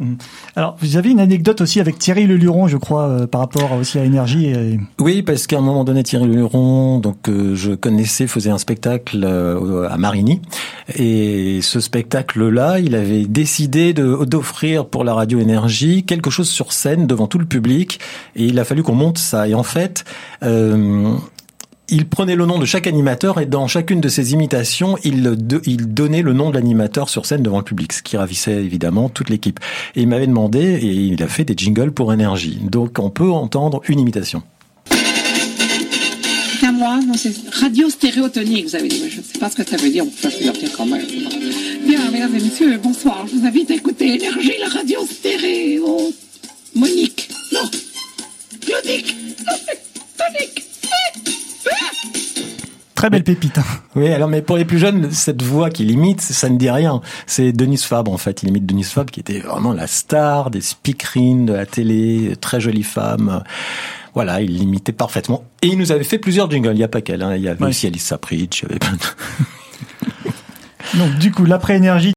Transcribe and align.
Mm. 0.00 0.14
Alors, 0.56 0.76
vous 0.80 0.96
avez 0.96 1.10
une 1.10 1.20
anecdote 1.20 1.60
aussi 1.60 1.80
avec 1.80 1.98
Thierry 1.98 2.26
Leluron, 2.26 2.66
je 2.66 2.76
crois, 2.76 3.04
euh, 3.04 3.26
par 3.26 3.40
rapport 3.40 3.72
aussi 3.72 3.98
à 3.98 4.04
Énergie. 4.04 4.52
Oui, 4.98 5.22
parce 5.22 5.46
qu'à 5.46 5.58
un 5.58 5.60
moment 5.60 5.84
donné, 5.84 6.02
Thierry 6.02 6.26
Leluron, 6.26 6.98
donc 6.98 7.28
euh, 7.28 7.54
je 7.54 7.72
connaissais, 7.72 8.26
faisait 8.26 8.50
un 8.50 8.58
spectacle 8.58 9.22
euh, 9.24 9.88
à 9.88 9.96
Marigny, 9.96 10.40
et 10.96 11.60
ce 11.62 11.80
spectacle-là, 11.80 12.80
il 12.80 12.94
avait 12.94 13.26
décidé 13.26 13.94
d'offrir 13.94 14.86
pour 14.86 15.04
la 15.04 15.14
radio 15.14 15.38
Énergie 15.38 16.04
quelque 16.04 16.30
chose 16.30 16.48
sur 16.48 16.72
scène 16.72 17.06
devant 17.06 17.26
tout 17.26 17.38
le 17.38 17.46
public, 17.46 18.00
et 18.34 18.46
il 18.46 18.58
a 18.58 18.64
fallu 18.64 18.82
qu'on 18.82 18.94
monte 18.94 19.18
ça. 19.18 19.48
Et 19.48 19.54
en 19.54 19.62
fait, 19.62 20.04
il 21.88 22.08
prenait 22.08 22.36
le 22.36 22.46
nom 22.46 22.58
de 22.58 22.64
chaque 22.64 22.86
animateur 22.86 23.40
et 23.40 23.46
dans 23.46 23.66
chacune 23.66 24.00
de 24.00 24.08
ses 24.08 24.32
imitations, 24.32 24.96
il, 25.04 25.22
donnait 25.22 26.22
le 26.22 26.32
nom 26.32 26.50
de 26.50 26.54
l'animateur 26.54 27.08
sur 27.08 27.26
scène 27.26 27.42
devant 27.42 27.58
le 27.58 27.64
public, 27.64 27.92
ce 27.92 28.02
qui 28.02 28.16
ravissait 28.16 28.64
évidemment 28.64 29.08
toute 29.08 29.30
l'équipe. 29.30 29.60
Et 29.94 30.02
il 30.02 30.08
m'avait 30.08 30.26
demandé, 30.26 30.60
et 30.60 30.86
il 30.86 31.22
a 31.22 31.28
fait 31.28 31.44
des 31.44 31.54
jingles 31.56 31.92
pour 31.92 32.12
énergie. 32.12 32.58
Donc 32.62 32.98
on 32.98 33.10
peut 33.10 33.30
entendre 33.30 33.82
une 33.88 34.00
imitation. 34.00 34.42
À 36.62 36.72
moi, 36.72 36.98
c'est 37.14 37.34
radio 37.52 37.90
stéréotonique, 37.90 38.68
vous 38.68 38.76
avez 38.76 38.88
dit. 38.88 39.10
Je 39.10 39.18
ne 39.18 39.22
sais 39.22 39.38
pas 39.38 39.50
ce 39.50 39.56
que 39.56 39.68
ça 39.68 39.76
veut 39.76 39.90
dire, 39.90 40.04
quand 40.74 40.86
même. 40.86 41.04
Bien, 41.86 42.10
mesdames 42.10 42.34
et 42.34 42.40
messieurs, 42.40 42.78
bonsoir. 42.82 43.26
Je 43.26 43.36
vous 43.36 43.46
invite 43.46 43.70
à 43.70 43.74
écouter 43.74 44.14
Énergie, 44.14 44.54
la 44.58 44.68
radio 44.68 45.00
stéréo. 45.04 46.10
Monique, 46.74 47.28
non. 47.52 47.68
Claudique. 48.62 49.14
Très 52.94 53.10
belle 53.10 53.24
pépite. 53.24 53.58
Hein. 53.58 53.64
Oui, 53.96 54.08
alors 54.08 54.28
mais 54.28 54.40
pour 54.40 54.56
les 54.56 54.64
plus 54.64 54.78
jeunes, 54.78 55.10
cette 55.10 55.42
voix 55.42 55.68
qu'il 55.68 55.90
imite, 55.90 56.20
ça 56.20 56.48
ne 56.48 56.56
dit 56.56 56.70
rien. 56.70 57.00
C'est 57.26 57.52
Denis 57.52 57.78
Fabre 57.78 58.12
en 58.12 58.18
fait. 58.18 58.42
Il 58.42 58.48
imite 58.50 58.66
Denis 58.66 58.84
Fabre 58.84 59.10
qui 59.10 59.20
était 59.20 59.40
vraiment 59.40 59.72
la 59.72 59.86
star 59.86 60.50
des 60.50 60.60
speakerines 60.60 61.46
de 61.46 61.52
la 61.52 61.66
télé, 61.66 62.36
très 62.40 62.60
jolie 62.60 62.84
femme. 62.84 63.42
Voilà, 64.14 64.40
il 64.40 64.56
l'imitait 64.56 64.92
parfaitement. 64.92 65.44
Et 65.60 65.66
il 65.66 65.78
nous 65.78 65.90
avait 65.90 66.04
fait 66.04 66.18
plusieurs 66.18 66.48
jingles. 66.48 66.70
Il 66.72 66.78
n'y 66.78 66.84
a 66.84 66.88
pas 66.88 67.00
qu'elle. 67.00 67.22
Hein. 67.22 67.34
Il 67.34 67.42
y 67.42 67.48
avait 67.48 67.66
aussi 67.66 67.88
Alice 67.88 68.04
Sapritch. 68.04 68.62
Il 68.62 68.68
y 68.68 68.70
avait 68.70 68.78
plein 68.78 68.92
de... 68.92 68.98
Donc 70.98 71.18
du 71.18 71.32
coup, 71.32 71.44
l'après-énergie 71.44 72.13